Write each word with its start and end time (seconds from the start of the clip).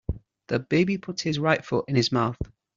The 0.47 0.57
baby 0.57 0.97
puts 0.97 1.21
his 1.21 1.37
right 1.37 1.63
foot 1.63 1.85
in 1.87 1.95
his 1.95 2.11
mouth. 2.11 2.39